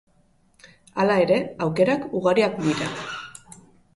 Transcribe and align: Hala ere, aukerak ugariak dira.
Hala 1.03 1.17
ere, 1.25 1.37
aukerak 1.67 2.09
ugariak 2.21 2.57
dira. 2.63 2.87